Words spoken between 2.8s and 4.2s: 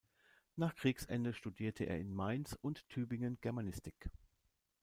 Tübingen Germanistik.